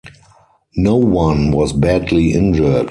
[0.77, 2.79] No one was badly injured.